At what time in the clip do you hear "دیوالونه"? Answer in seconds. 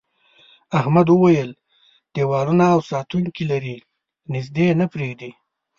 2.13-2.65